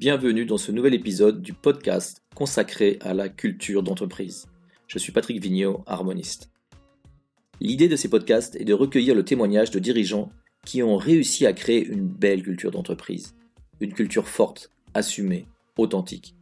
[0.00, 4.46] Bienvenue dans ce nouvel épisode du podcast consacré à la culture d'entreprise.
[4.86, 6.50] Je suis Patrick Vigneault, harmoniste.
[7.60, 10.32] L'idée de ces podcasts est de recueillir le témoignage de dirigeants
[10.64, 13.34] qui ont réussi à créer une belle culture d'entreprise.
[13.80, 15.44] Une culture forte, assumée,
[15.76, 16.34] authentique.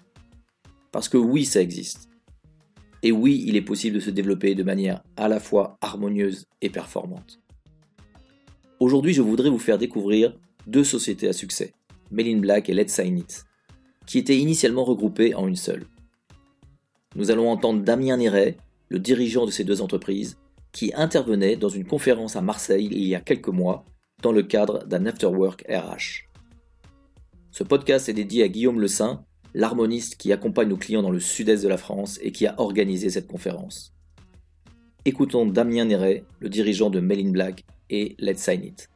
[0.92, 2.08] Parce que oui, ça existe.
[3.02, 6.70] Et oui, il est possible de se développer de manière à la fois harmonieuse et
[6.70, 7.40] performante.
[8.78, 11.72] Aujourd'hui, je voudrais vous faire découvrir deux sociétés à succès,
[12.12, 13.47] Melin Black et Let's Sign It,
[14.08, 15.84] qui étaient initialement regroupées en une seule.
[17.14, 18.56] Nous allons entendre Damien Néret,
[18.88, 20.38] le dirigeant de ces deux entreprises,
[20.72, 23.84] qui intervenait dans une conférence à Marseille il y a quelques mois
[24.22, 26.26] dans le cadre d'un Afterwork RH.
[27.50, 31.20] Ce podcast est dédié à Guillaume Le Saint, l'harmoniste qui accompagne nos clients dans le
[31.20, 33.92] sud-est de la France et qui a organisé cette conférence.
[35.04, 38.88] Écoutons Damien Néret, le dirigeant de Mail Black et Let's Sign It.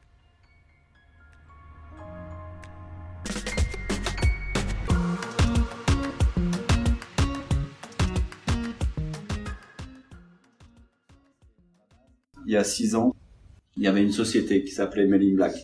[12.46, 13.15] Il y a six ans,
[13.76, 15.62] il y avait une société qui s'appelait Mail in Black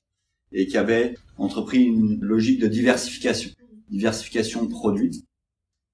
[0.53, 3.51] et qui avait entrepris une logique de diversification
[3.91, 5.25] diversification de produits.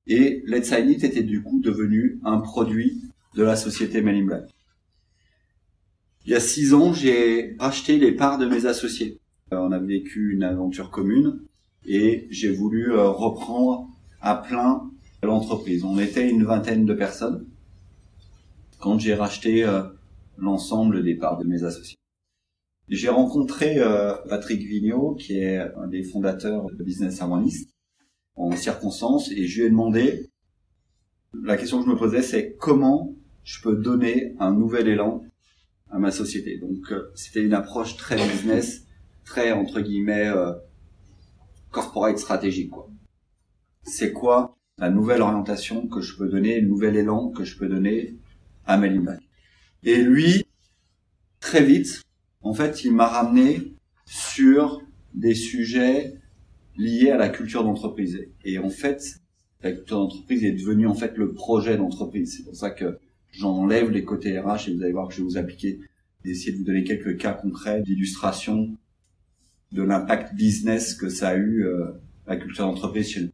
[0.06, 3.02] Et Let's It était du coup devenu un produit
[3.34, 4.44] de la société Men Black.
[6.26, 9.18] Il y a six ans, j'ai racheté les parts de mes associés.
[9.52, 11.40] Euh, on a vécu une aventure commune
[11.86, 13.88] et j'ai voulu euh, reprendre
[14.20, 14.90] à plein
[15.22, 15.84] l'entreprise.
[15.84, 17.46] On était une vingtaine de personnes
[18.78, 19.82] quand j'ai racheté euh,
[20.36, 21.96] l'ensemble des parts de mes associés.
[22.88, 23.80] J'ai rencontré
[24.28, 27.74] Patrick Vigneault, qui est un des fondateurs de Business Harmonist,
[28.36, 30.30] en circonstance et je lui ai demandé,
[31.42, 35.24] la question que je me posais c'est comment je peux donner un nouvel élan
[35.90, 36.58] à ma société.
[36.58, 38.86] Donc euh, c'était une approche très business,
[39.24, 40.52] très entre guillemets euh,
[41.70, 42.70] corporate stratégique.
[42.70, 42.88] Quoi.
[43.82, 47.68] C'est quoi la nouvelle orientation que je peux donner, le nouvel élan que je peux
[47.68, 48.16] donner
[48.66, 49.20] à Melinback
[49.84, 50.46] Et lui,
[51.40, 52.02] très vite,
[52.40, 53.74] en fait, il m'a ramené
[54.06, 56.14] sur des sujets
[56.76, 58.26] lié à la culture d'entreprise.
[58.44, 59.20] Et en fait,
[59.62, 62.36] la culture d'entreprise est devenue en fait le projet d'entreprise.
[62.36, 62.98] C'est pour ça que
[63.30, 65.80] j'enlève les côtés RH et vous allez voir que je vais vous appliquer,
[66.24, 68.76] essayer de vous donner quelques cas concrets d'illustration
[69.72, 71.90] de l'impact business que ça a eu euh,
[72.26, 73.30] la culture d'entreprise chez nous.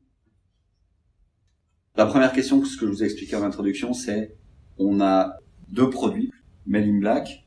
[1.96, 4.34] La première question, ce que je vous ai expliqué en introduction, c'est
[4.78, 5.36] on a
[5.68, 6.29] deux produits,
[6.78, 7.44] In Black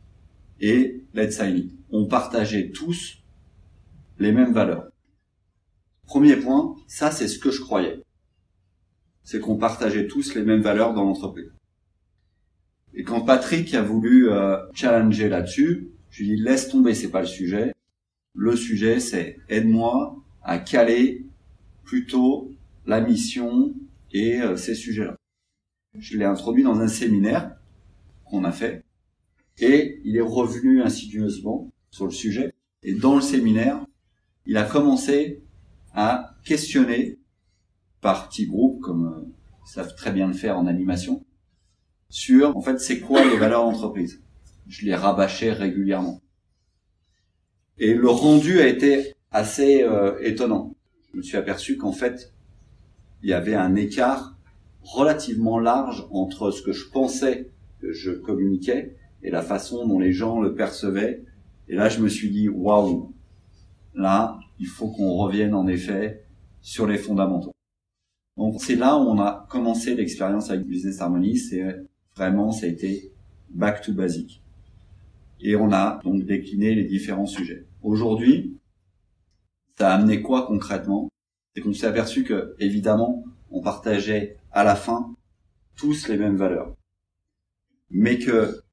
[0.60, 3.24] et Let's Sign On partageait tous
[4.20, 4.90] les mêmes valeurs.
[6.06, 8.02] Premier point, ça c'est ce que je croyais.
[9.24, 11.52] C'est qu'on partageait tous les mêmes valeurs dans l'entreprise.
[12.94, 17.10] Et quand Patrick a voulu euh, challenger là-dessus, je lui ai dit laisse tomber, c'est
[17.10, 17.74] pas le sujet.
[18.36, 21.26] Le sujet c'est aide-moi à caler
[21.84, 22.52] plutôt
[22.86, 23.74] la mission
[24.12, 25.16] et euh, ces sujets-là.
[25.98, 27.56] Je l'ai introduit dans un séminaire
[28.26, 28.84] qu'on a fait
[29.60, 32.54] et il est revenu insidieusement sur le sujet.
[32.82, 33.86] Et dans le séminaire,
[34.46, 35.44] il a commencé
[35.94, 37.20] à questionner
[38.02, 39.32] par petits groupes, comme euh,
[39.66, 41.24] ils savent très bien le faire en animation,
[42.10, 44.22] sur en fait c'est quoi les valeurs d'entreprise.
[44.68, 46.22] Je les rabâchais régulièrement.
[47.78, 50.76] Et le rendu a été assez euh, étonnant.
[51.12, 52.34] Je me suis aperçu qu'en fait
[53.24, 54.38] il y avait un écart
[54.82, 57.50] relativement large entre ce que je pensais
[57.80, 61.24] que je communiquais et la façon dont les gens le percevaient.
[61.68, 63.14] Et là, je me suis dit, waouh,
[63.96, 66.26] là, il faut qu'on revienne en effet
[66.62, 67.52] sur les fondamentaux.
[68.38, 71.64] Donc c'est là où on a commencé l'expérience avec Business Harmony, c'est
[72.16, 73.12] vraiment ça a été
[73.50, 74.42] back to basic.
[75.40, 77.66] Et on a donc décliné les différents sujets.
[77.82, 78.58] Aujourd'hui,
[79.78, 81.10] ça a amené quoi concrètement?
[81.54, 85.14] C'est qu'on s'est aperçu que évidemment, on partageait à la fin
[85.76, 86.76] tous les mêmes valeurs.
[87.92, 88.64] Mais que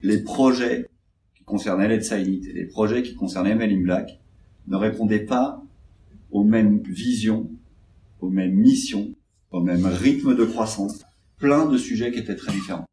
[0.00, 0.88] les projets
[1.34, 4.20] qui concernaient Let's Sign et les projets qui concernaient Mail in Black
[4.66, 5.62] ne répondaient pas
[6.30, 7.50] aux mêmes visions,
[8.20, 9.14] aux mêmes missions,
[9.50, 11.04] au même rythme de croissance,
[11.38, 12.86] plein de sujets qui étaient très différents.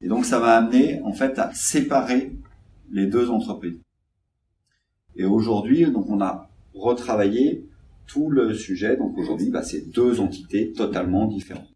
[0.00, 2.32] Et donc ça m'a amené en fait à séparer
[2.90, 3.80] les deux entreprises.
[5.16, 7.66] Et aujourd'hui, donc on a retravaillé
[8.06, 8.96] tout le sujet.
[8.96, 11.72] Donc aujourd'hui, bah, c'est deux entités totalement différentes.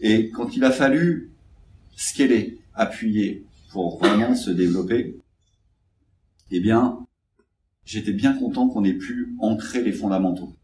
[0.00, 1.32] Et quand il a fallu
[1.96, 5.18] scaler, appuyer pour vraiment se développer,
[6.50, 6.98] eh bien,
[7.84, 10.54] j'étais bien content qu'on ait pu ancrer les fondamentaux.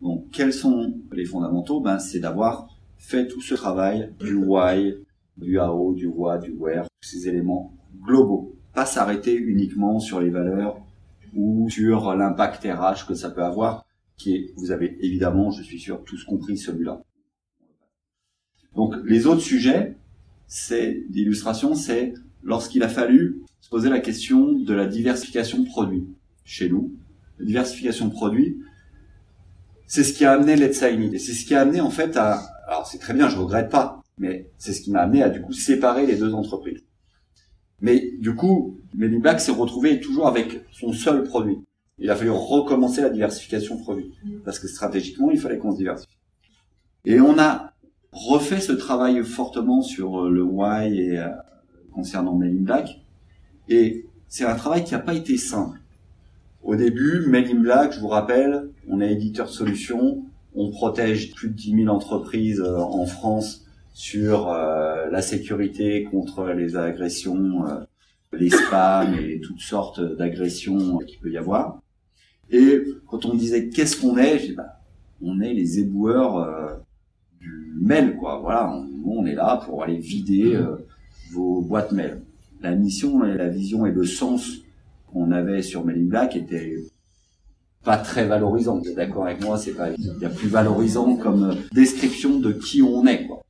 [0.00, 1.80] Donc, quels sont les fondamentaux?
[1.80, 2.68] Ben, c'est d'avoir
[2.98, 4.94] fait tout ce travail du why,
[5.36, 8.54] du how, du what, du where, tous ces éléments globaux.
[8.72, 10.78] Pas s'arrêter uniquement sur les valeurs
[11.34, 13.86] ou sur l'impact RH que ça peut avoir,
[14.16, 17.02] qui est, vous avez évidemment, je suis sûr, tous compris celui-là.
[18.74, 19.96] Donc les autres sujets,
[20.46, 25.68] c'est d'illustration, c'est lorsqu'il a fallu se poser la question de la diversification de
[26.44, 26.94] chez nous.
[27.38, 28.14] La diversification de
[29.86, 32.16] c'est ce qui a amené Let's Sign et c'est ce qui a amené en fait
[32.16, 35.28] à, alors c'est très bien, je regrette pas, mais c'est ce qui m'a amené à
[35.28, 36.84] du coup séparer les deux entreprises.
[37.80, 41.58] Mais du coup, Melly s'est retrouvé toujours avec son seul produit.
[41.98, 44.12] Il a fallu recommencer la diversification de produits
[44.44, 46.16] parce que stratégiquement, il fallait qu'on se diversifie.
[47.04, 47.72] Et on a
[48.16, 51.28] refait ce travail fortement sur euh, le why et euh,
[51.92, 53.00] concernant Melly Black.
[53.68, 55.78] Et c'est un travail qui n'a pas été simple.
[56.62, 60.24] Au début, Mail in Black, je vous rappelle, on est éditeur de solutions,
[60.54, 66.48] on protège plus de 10 000 entreprises euh, en France sur euh, la sécurité contre
[66.48, 67.64] les agressions,
[68.32, 71.80] les spams et toutes sortes d'agressions qu'il peut y avoir.
[72.50, 74.80] Et quand on disait qu'est-ce qu'on est, je dis, bah,
[75.22, 76.84] on est les éboueurs
[77.86, 78.38] mail, quoi.
[78.40, 80.58] Voilà, on, on, est là pour aller vider
[81.32, 82.22] vos boîtes mail.
[82.60, 84.58] La mission la vision et le sens
[85.12, 86.76] qu'on avait sur Mailing Black était
[87.84, 88.78] pas très valorisant.
[88.78, 92.52] Vous êtes d'accord avec moi C'est pas il y a plus valorisant comme description de
[92.52, 93.26] qui on est.
[93.26, 93.42] Quoi.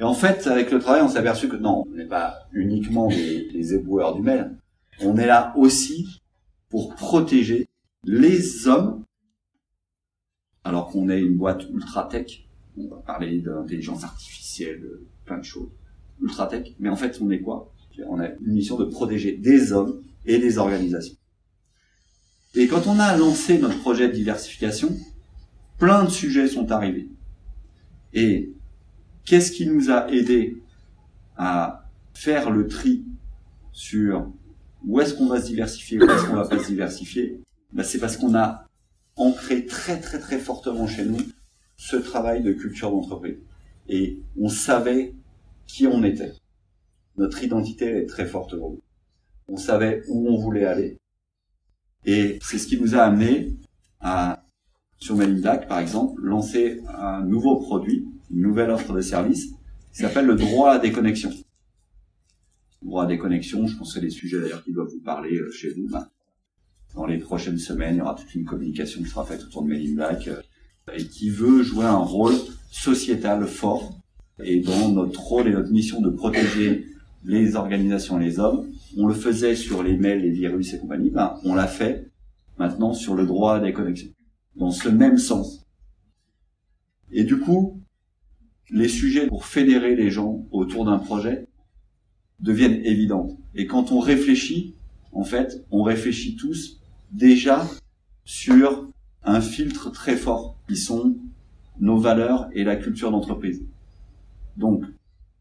[0.00, 3.08] Et en fait, avec le travail, on s'est aperçu que non, on n'est pas uniquement
[3.08, 4.56] les, éboueurs du mail.
[5.02, 6.22] On est là aussi
[6.70, 7.68] pour protéger
[8.04, 9.04] les hommes,
[10.64, 12.46] alors qu'on est une boîte ultra tech.
[12.76, 14.82] On va parler d'intelligence artificielle,
[15.24, 15.70] plein de choses
[16.22, 16.68] ultra tech.
[16.78, 17.72] Mais en fait, on est quoi?
[18.06, 21.16] On a une mission de protéger des hommes et des organisations.
[22.54, 24.96] Et quand on a lancé notre projet de diversification,
[25.78, 27.08] plein de sujets sont arrivés.
[28.12, 28.52] Et
[29.24, 30.56] qu'est-ce qui nous a aidé
[31.36, 33.04] à faire le tri
[33.72, 34.30] sur
[34.84, 37.40] où est-ce qu'on va se diversifier, où est-ce qu'on va pas se diversifier?
[37.72, 38.66] Ben, C'est parce qu'on a
[39.16, 41.18] ancré très très très fortement chez nous
[41.80, 43.38] ce travail de culture d'entreprise.
[43.88, 45.14] Et on savait
[45.66, 46.34] qui on était.
[47.16, 48.54] Notre identité est très forte
[49.48, 50.98] on savait où on voulait aller.
[52.04, 53.56] Et c'est ce qui nous a amené
[53.98, 54.44] à,
[54.98, 59.46] sur Malindac, par exemple, lancer un nouveau produit, une nouvelle offre de service,
[59.92, 61.30] qui s'appelle le droit à déconnexion.
[62.82, 65.50] droit à déconnexion, je pense que c'est des sujets d'ailleurs qui doivent vous parler euh,
[65.50, 65.88] chez vous.
[65.88, 66.06] Ben,
[66.94, 69.68] dans les prochaines semaines, il y aura toute une communication qui sera faite autour de
[69.68, 70.40] Malindac euh,
[70.96, 72.34] et qui veut jouer un rôle
[72.70, 73.92] sociétal fort.
[74.42, 76.86] Et dans notre rôle et notre mission de protéger
[77.24, 78.66] les organisations et les hommes,
[78.96, 82.10] on le faisait sur les mails, les virus et compagnie, ben, on l'a fait
[82.58, 84.10] maintenant sur le droit des connexions,
[84.56, 85.66] dans ce même sens.
[87.12, 87.80] Et du coup,
[88.70, 91.46] les sujets pour fédérer les gens autour d'un projet
[92.38, 93.38] deviennent évidents.
[93.54, 94.74] Et quand on réfléchit,
[95.12, 97.68] en fait, on réfléchit tous déjà
[98.24, 98.89] sur
[99.24, 101.16] un filtre très fort qui sont
[101.78, 103.62] nos valeurs et la culture d'entreprise.
[104.56, 104.84] Donc,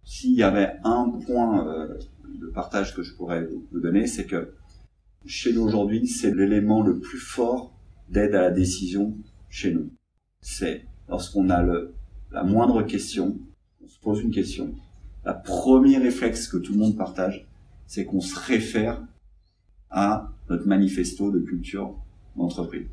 [0.03, 1.97] s'il y avait un point euh,
[2.39, 4.53] de partage que je pourrais vous donner, c'est que
[5.25, 7.73] chez nous aujourd'hui, c'est l'élément le plus fort
[8.09, 9.15] d'aide à la décision
[9.49, 9.89] chez nous.
[10.41, 11.93] C'est lorsqu'on a le,
[12.31, 13.37] la moindre question,
[13.83, 14.73] on se pose une question,
[15.25, 17.47] la premier réflexe que tout le monde partage,
[17.87, 19.03] c'est qu'on se réfère
[19.89, 21.95] à notre manifesto de culture
[22.36, 22.88] d'entreprise.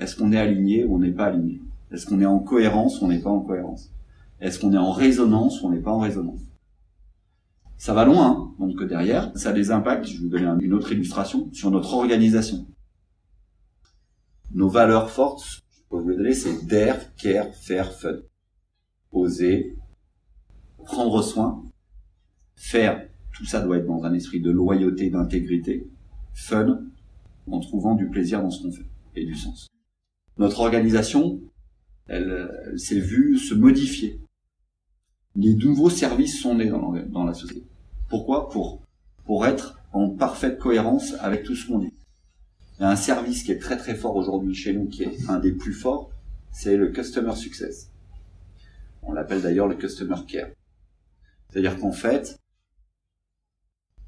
[0.00, 1.60] Est-ce qu'on est aligné ou on n'est pas aligné?
[1.92, 3.92] Est-ce qu'on est en cohérence ou on n'est pas en cohérence?
[4.40, 6.40] Est-ce qu'on est en résonance ou on n'est pas en résonance?
[7.76, 8.54] Ça va loin, hein.
[8.58, 11.94] donc derrière, ça a des impacts, je vais vous donner une autre illustration, sur notre
[11.94, 12.66] organisation.
[14.52, 18.16] Nos valeurs fortes, je peux vous les donner, c'est dare, care, faire, fun.
[19.12, 19.76] Oser,
[20.84, 21.62] prendre soin,
[22.56, 25.88] faire, tout ça doit être dans un esprit de loyauté, d'intégrité,
[26.32, 26.80] fun,
[27.50, 29.70] en trouvant du plaisir dans ce qu'on fait et du sens.
[30.40, 31.38] Notre organisation,
[32.08, 34.18] elle, s'est vue se modifier.
[35.36, 37.66] Les nouveaux services sont nés dans, dans la société.
[38.08, 38.48] Pourquoi?
[38.48, 38.80] Pour
[39.26, 41.92] pour être en parfaite cohérence avec tout ce qu'on dit.
[42.78, 45.28] Il y a un service qui est très très fort aujourd'hui chez nous, qui est
[45.28, 46.10] un des plus forts,
[46.50, 47.90] c'est le Customer Success.
[49.02, 50.48] On l'appelle d'ailleurs le Customer Care.
[51.48, 52.40] C'est-à-dire qu'en fait,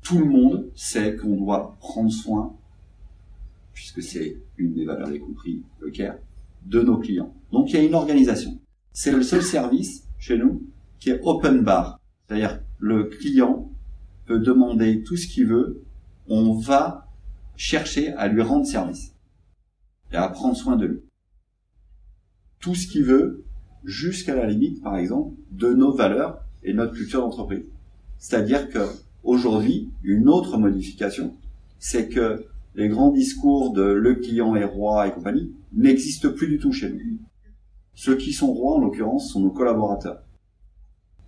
[0.02, 2.56] tout le monde sait qu'on doit prendre soin,
[3.72, 6.16] puisque c'est une des valeurs des compris, le care,
[6.64, 7.34] de nos clients.
[7.50, 8.58] Donc il y a une organisation.
[8.92, 10.62] C'est le seul service chez nous
[10.98, 11.98] qui est open bar.
[12.26, 13.70] C'est-à-dire le client
[14.26, 15.82] peut demander tout ce qu'il veut,
[16.28, 17.08] on va
[17.56, 19.14] chercher à lui rendre service
[20.12, 21.00] et à prendre soin de lui.
[22.60, 23.44] Tout ce qu'il veut,
[23.84, 27.66] jusqu'à la limite, par exemple, de nos valeurs et notre culture d'entreprise.
[28.18, 28.86] C'est-à-dire que
[29.24, 31.36] aujourd'hui, une autre modification,
[31.78, 36.58] c'est que les grands discours de le client est roi et compagnie n'existent plus du
[36.58, 37.18] tout chez nous.
[37.94, 40.22] Ceux qui sont rois, en l'occurrence, sont nos collaborateurs,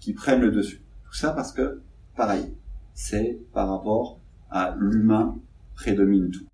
[0.00, 0.82] qui prennent le dessus.
[1.04, 1.82] Tout ça parce que,
[2.16, 2.54] pareil,
[2.94, 4.20] c'est par rapport
[4.50, 5.36] à l'humain
[5.74, 6.46] prédomine tout.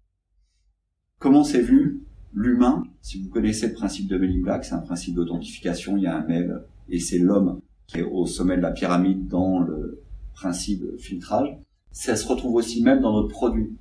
[1.19, 5.17] Comment c'est vu L'humain, si vous connaissez le principe de Melling Black, c'est un principe
[5.17, 8.71] d'authentification, il y a un mail, et c'est l'homme qui est au sommet de la
[8.71, 10.01] pyramide dans le
[10.35, 11.59] principe filtrage.
[11.91, 13.73] Ça se retrouve aussi même dans notre produit.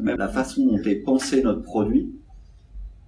[0.00, 2.14] Même la façon dont est pensé notre produit,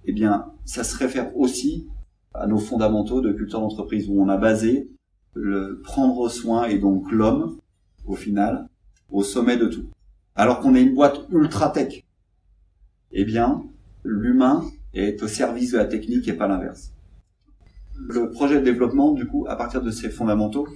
[0.05, 1.87] eh bien, ça se réfère aussi
[2.33, 4.89] à nos fondamentaux de culture d'entreprise où on a basé
[5.33, 7.57] le prendre soin et donc l'homme,
[8.05, 8.67] au final,
[9.09, 9.85] au sommet de tout.
[10.35, 12.03] Alors qu'on est une boîte ultra tech.
[13.11, 13.63] Eh bien,
[14.03, 16.91] l'humain est au service de la technique et pas l'inverse.
[17.97, 20.67] Le projet de développement, du coup, à partir de ces fondamentaux,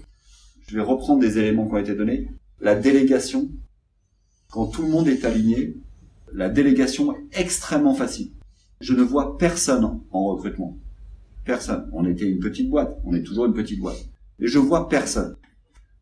[0.68, 2.32] je vais reprendre des éléments qui ont été donnés.
[2.62, 3.50] La délégation,
[4.50, 5.76] quand tout le monde est aligné,
[6.34, 8.32] la délégation est extrêmement facile.
[8.82, 10.78] Je ne vois personne en recrutement.
[11.44, 11.90] Personne.
[11.94, 12.98] On était une petite boîte.
[13.06, 14.10] On est toujours une petite boîte.
[14.40, 15.36] Et je vois personne.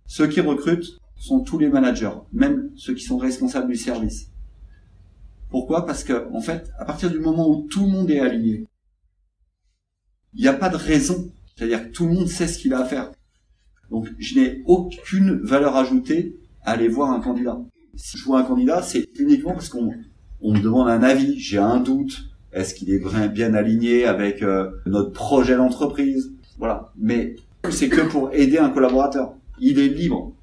[0.05, 4.29] Ceux qui recrutent sont tous les managers, même ceux qui sont responsables du service.
[5.49, 5.85] Pourquoi?
[5.85, 8.67] Parce que, en fait, à partir du moment où tout le monde est aligné,
[10.33, 11.31] il n'y a pas de raison.
[11.55, 13.11] C'est-à-dire que tout le monde sait ce qu'il a à faire.
[13.89, 17.59] Donc, je n'ai aucune valeur ajoutée à aller voir un candidat.
[17.95, 19.91] Si je vois un candidat, c'est uniquement parce qu'on
[20.41, 24.71] on me demande un avis, j'ai un doute, est-ce qu'il est bien aligné avec euh,
[24.85, 26.31] notre projet d'entreprise?
[26.57, 26.91] Voilà.
[26.97, 27.35] Mais
[27.69, 29.35] c'est que pour aider un collaborateur.
[29.59, 30.33] Il est libre.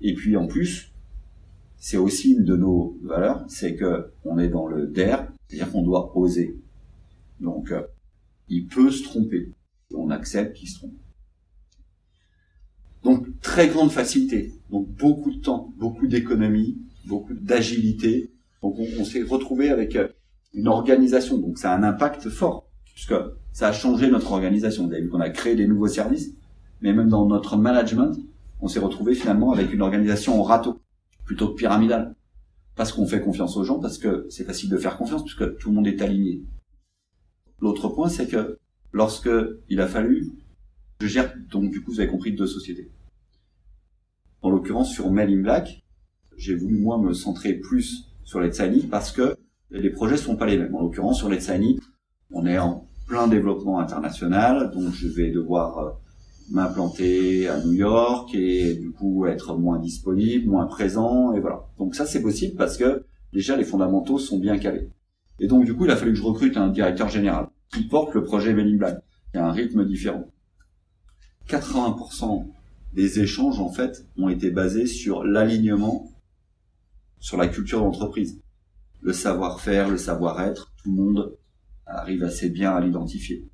[0.00, 0.92] Et puis en plus,
[1.78, 5.16] c'est aussi une de nos valeurs, c'est que on est dans le DER,
[5.46, 6.58] c'est-à-dire qu'on doit oser.
[7.40, 7.82] Donc, euh,
[8.48, 9.52] il peut se tromper.
[9.94, 10.94] On accepte qu'il se trompe.
[13.04, 14.52] Donc, très grande facilité.
[14.70, 18.32] Donc, beaucoup de temps, beaucoup d'économie, beaucoup d'agilité.
[18.62, 20.08] Donc, on, s'est retrouvé avec euh,
[20.54, 21.38] une organisation.
[21.38, 23.14] Donc, ça a un impact fort, puisque
[23.52, 24.84] ça a changé notre organisation.
[24.84, 26.32] Vous vu qu'on a créé des nouveaux services,
[26.80, 28.16] mais même dans notre management,
[28.60, 30.80] on s'est retrouvé finalement avec une organisation en râteau
[31.24, 32.14] plutôt que pyramidal.
[32.74, 35.70] Parce qu'on fait confiance aux gens, parce que c'est facile de faire confiance, puisque tout
[35.70, 36.42] le monde est aligné.
[37.60, 38.58] L'autre point, c'est que
[38.92, 39.30] lorsque
[39.68, 40.32] il a fallu,
[41.00, 42.90] je gère, donc du coup, vous avez compris, deux sociétés.
[44.42, 45.82] En l'occurrence, sur Mail in Black,
[46.36, 49.36] j'ai voulu, moi, me centrer plus sur Let's Signy parce que
[49.70, 50.74] les projets sont pas les mêmes.
[50.74, 51.80] En l'occurrence, sur Let's Signy,
[52.30, 55.90] on est en plein développement international, donc je vais devoir euh,
[56.50, 61.64] m'implanter à New York et du coup être moins disponible, moins présent et voilà.
[61.78, 64.90] Donc ça c'est possible parce que déjà les fondamentaux sont bien calés.
[65.38, 68.12] Et donc du coup il a fallu que je recrute un directeur général qui porte
[68.14, 68.98] le projet Mailing Black,
[69.32, 70.24] qui a un rythme différent.
[71.48, 72.44] 80%
[72.92, 76.10] des échanges en fait ont été basés sur l'alignement
[77.26, 78.40] sur la culture d'entreprise.
[79.00, 81.36] Le savoir-faire, le savoir-être, tout le monde
[81.86, 83.48] arrive assez bien à l'identifier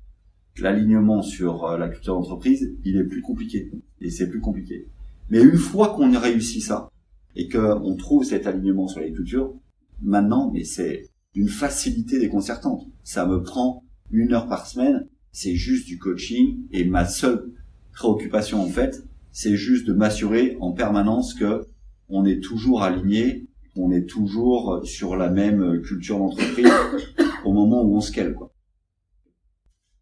[0.59, 3.71] l'alignement sur euh, la culture d'entreprise, il est plus compliqué.
[4.01, 4.87] Et c'est plus compliqué.
[5.29, 6.89] Mais une fois qu'on a réussi ça,
[7.35, 9.55] et qu'on trouve cet alignement sur les cultures,
[10.01, 12.85] maintenant, mais c'est une facilité déconcertante.
[13.03, 17.51] Ça me prend une heure par semaine, c'est juste du coaching, et ma seule
[17.93, 21.65] préoccupation, en fait, c'est juste de m'assurer en permanence que
[22.09, 26.71] on est toujours aligné, on est toujours sur la même culture d'entreprise
[27.45, 28.51] au moment où on scale, quoi.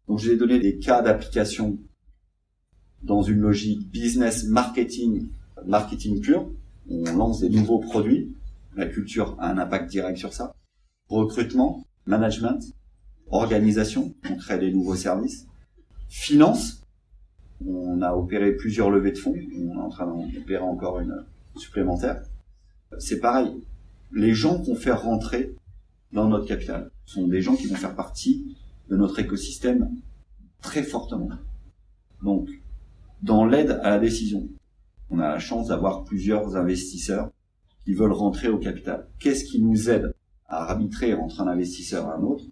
[0.08, 1.78] Donc je vais donner des cas d'application
[3.02, 5.30] dans une logique business marketing,
[5.66, 6.50] marketing pur.
[6.90, 8.34] On lance des nouveaux produits.
[8.76, 10.54] La culture a un impact direct sur ça.
[11.08, 12.74] Recrutement, management,
[13.30, 14.14] organisation.
[14.30, 15.46] On crée des nouveaux services.
[16.08, 16.82] Finance.
[17.64, 19.34] On a opéré plusieurs levées de fonds.
[19.34, 21.24] On est en train d'en opérer encore une
[21.56, 22.22] supplémentaire.
[22.98, 23.62] C'est pareil.
[24.12, 25.54] Les gens qu'on fait rentrer
[26.12, 28.56] dans notre capital sont des gens qui vont faire partie
[28.88, 29.90] de notre écosystème
[30.60, 31.30] très fortement.
[32.22, 32.48] Donc,
[33.22, 34.48] dans l'aide à la décision,
[35.10, 37.30] on a la chance d'avoir plusieurs investisseurs
[37.84, 39.08] qui veulent rentrer au capital.
[39.18, 40.14] Qu'est-ce qui nous aide
[40.46, 42.44] à arbitrer entre un investisseur et un autre?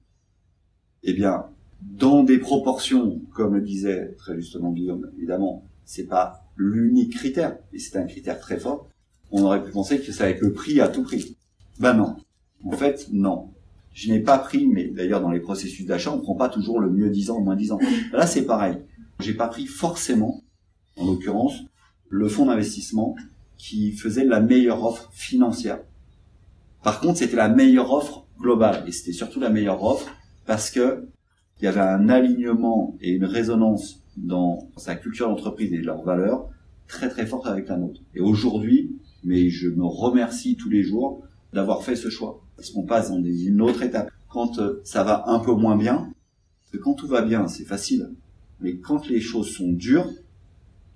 [1.02, 1.47] Eh bien,
[1.82, 7.78] dans des proportions, comme le disait très justement Guillaume, évidemment, c'est pas l'unique critère, et
[7.78, 8.88] c'est un critère très fort.
[9.33, 11.37] On aurait pu penser que ça va être le prix à tout prix.
[11.79, 12.17] Ben non.
[12.65, 13.51] En fait, non
[13.93, 16.91] je n'ai pas pris, mais d'ailleurs dans les processus d'achat, on prend pas toujours le
[16.91, 17.79] mieux disant, le moins disant.
[18.13, 18.79] Là, c'est pareil.
[19.19, 20.43] J'ai pas pris forcément,
[20.97, 21.65] en l'occurrence,
[22.09, 23.17] le fonds d'investissement
[23.59, 25.81] qui faisait la meilleure offre financière.
[26.83, 30.11] Par contre, c'était la meilleure offre globale, et c'était surtout la meilleure offre
[30.47, 31.07] parce que
[31.61, 36.49] il y avait un alignement et une résonance dans sa culture d'entreprise et leurs valeurs
[36.89, 38.01] très très forte avec la nôtre.
[38.15, 41.23] Et aujourd'hui, mais je me remercie tous les jours
[41.53, 44.11] d'avoir fait ce choix Parce qu'on passe dans une autre étape.
[44.29, 46.12] Quand euh, ça va un peu moins bien,
[46.73, 48.11] que quand tout va bien, c'est facile.
[48.61, 50.09] Mais quand les choses sont dures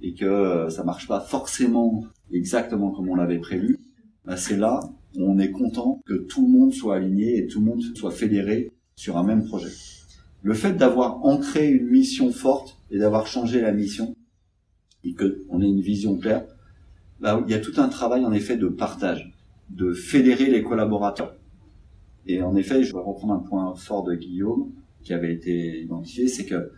[0.00, 3.78] et que euh, ça marche pas forcément exactement comme on l'avait prévu,
[4.24, 4.80] bah c'est là
[5.16, 8.10] où on est content que tout le monde soit aligné et tout le monde soit
[8.10, 9.72] fédéré sur un même projet.
[10.42, 14.14] Le fait d'avoir ancré une mission forte et d'avoir changé la mission
[15.02, 16.44] et qu'on ait une vision claire,
[17.20, 19.32] bah, il y a tout un travail en effet de partage,
[19.70, 21.34] de fédérer les collaborateurs.
[22.26, 26.28] Et en effet, je vais reprendre un point fort de Guillaume qui avait été identifié,
[26.28, 26.72] c'est que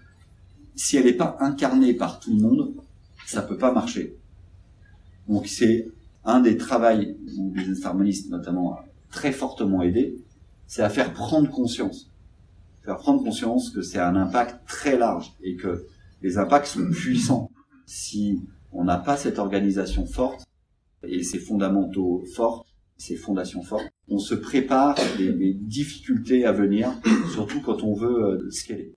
[0.75, 2.75] si elle n'est pas incarnée par tout le monde,
[3.27, 4.17] ça peut pas marcher.
[5.29, 5.89] Donc c'est
[6.25, 8.79] un des travails où Business Harmonist notamment
[9.11, 10.19] très fortement aidé,
[10.67, 12.11] c'est à faire prendre conscience.
[12.83, 15.87] Faire prendre conscience que c'est un impact très large et que
[16.23, 17.51] les impacts sont puissants.
[17.87, 18.41] Si
[18.77, 20.45] on n'a pas cette organisation forte
[21.03, 22.67] et ces fondamentaux forts,
[22.99, 26.93] ces fondations fortes, on se prépare des, difficultés à venir,
[27.33, 28.95] surtout quand on veut euh, scaler.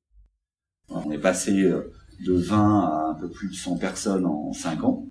[0.90, 1.92] On est passé euh,
[2.26, 5.08] de 20 à un peu plus de 100 personnes en 5 ans.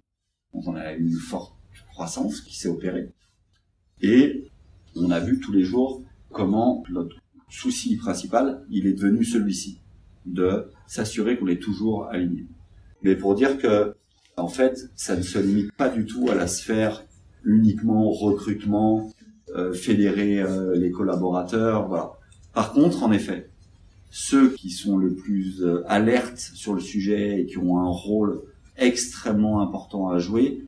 [0.52, 1.54] Donc on a une forte
[1.92, 3.12] croissance qui s'est opérée.
[4.02, 4.50] Et
[4.96, 7.16] on a vu tous les jours comment notre
[7.48, 9.80] souci principal, il est devenu celui-ci,
[10.26, 12.46] de s'assurer qu'on est toujours aligné.
[13.02, 13.96] Mais pour dire que,
[14.38, 17.04] en fait, ça ne se limite pas du tout à la sphère
[17.44, 19.10] uniquement recrutement,
[19.54, 22.12] euh, fédérer euh, les collaborateurs, voilà.
[22.52, 23.48] Par contre, en effet,
[24.10, 28.42] ceux qui sont le plus euh, alertes sur le sujet et qui ont un rôle
[28.76, 30.64] extrêmement important à jouer,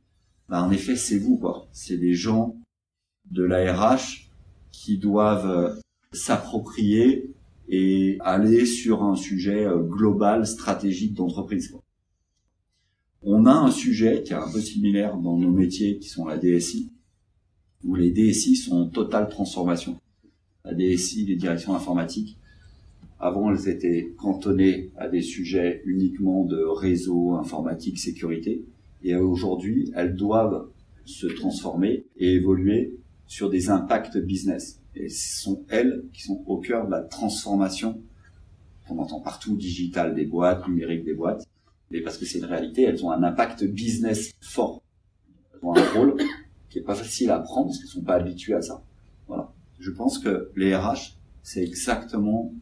[0.49, 1.67] bah, en effet, c'est vous, quoi.
[1.71, 2.55] C'est des gens
[3.31, 4.29] de la RH
[4.71, 5.73] qui doivent euh,
[6.11, 7.33] s'approprier
[7.69, 11.73] et aller sur un sujet euh, global, stratégique d'entreprise.
[13.23, 16.37] On a un sujet qui est un peu similaire dans nos métiers qui sont la
[16.37, 16.91] DSI,
[17.83, 19.99] où les DSI sont en totale transformation.
[20.65, 22.39] La DSI, les directions informatiques,
[23.19, 28.65] avant, elles étaient cantonnées à des sujets uniquement de réseau, informatique, sécurité.
[29.03, 30.69] Et aujourd'hui, elles doivent
[31.05, 34.81] se transformer et évoluer sur des impacts business.
[34.95, 38.01] Et ce sont elles qui sont au cœur de la transformation
[38.87, 41.47] qu'on entend partout, digital des boîtes, numérique des boîtes.
[41.91, 44.81] Mais parce que c'est une réalité, elles ont un impact business fort.
[45.53, 46.15] Elles ont un rôle
[46.69, 48.83] qui est pas facile à prendre parce qu'elles sont pas habituées à ça.
[49.27, 49.51] Voilà.
[49.79, 52.53] Je pense que les RH, c'est exactement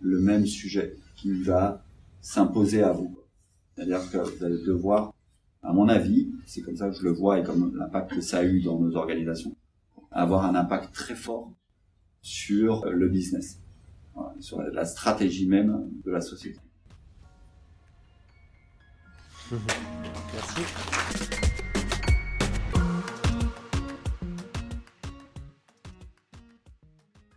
[0.00, 1.84] le même sujet qui va
[2.20, 3.18] s'imposer à vous.
[3.74, 5.14] C'est-à-dire que vous allez devoir,
[5.62, 8.38] à mon avis, c'est comme ça que je le vois et comme l'impact que ça
[8.38, 9.56] a eu dans nos organisations,
[10.10, 11.52] avoir un impact très fort
[12.20, 13.60] sur le business,
[14.40, 16.60] sur la stratégie même de la société.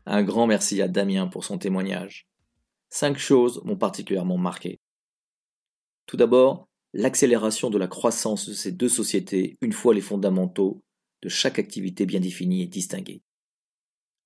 [0.06, 2.28] Un grand merci à Damien pour son témoignage.
[2.90, 4.82] Cinq choses m'ont particulièrement marqué.
[6.06, 10.84] Tout d'abord, l'accélération de la croissance de ces deux sociétés une fois les fondamentaux
[11.22, 13.22] de chaque activité bien définis et distingués.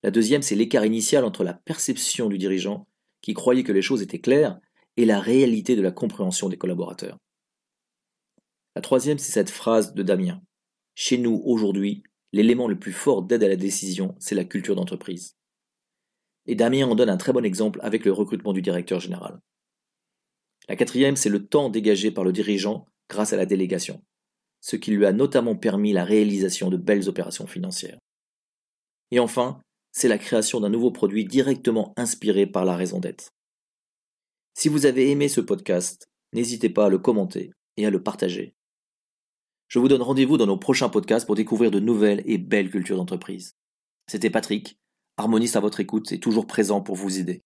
[0.02, 2.88] La deuxième, c'est l'écart initial entre la perception du dirigeant,
[3.20, 4.58] qui croyait que les choses étaient claires,
[4.96, 7.18] et la réalité de la compréhension des collaborateurs.
[8.76, 10.42] La troisième, c'est cette phrase de Damien.
[10.94, 15.34] Chez nous, aujourd'hui, l'élément le plus fort d'aide à la décision, c'est la culture d'entreprise.
[16.44, 19.40] Et Damien en donne un très bon exemple avec le recrutement du directeur général.
[20.68, 24.04] La quatrième, c'est le temps dégagé par le dirigeant grâce à la délégation,
[24.60, 27.98] ce qui lui a notamment permis la réalisation de belles opérations financières.
[29.10, 29.62] Et enfin,
[29.92, 33.30] c'est la création d'un nouveau produit directement inspiré par la raison d'être.
[34.52, 38.55] Si vous avez aimé ce podcast, n'hésitez pas à le commenter et à le partager.
[39.68, 42.96] Je vous donne rendez-vous dans nos prochains podcasts pour découvrir de nouvelles et belles cultures
[42.96, 43.56] d'entreprise.
[44.06, 44.78] C'était Patrick,
[45.16, 47.42] harmoniste à votre écoute et toujours présent pour vous aider.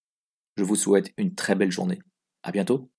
[0.56, 1.98] Je vous souhaite une très belle journée.
[2.42, 2.90] À bientôt.